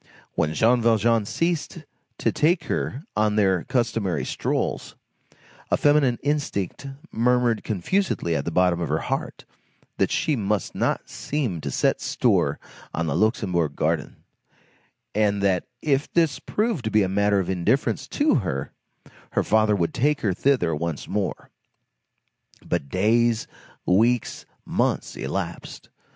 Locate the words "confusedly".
7.63-8.35